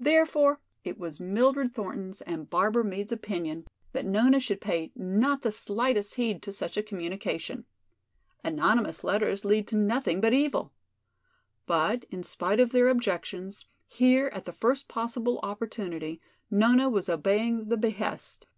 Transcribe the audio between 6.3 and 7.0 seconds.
to such a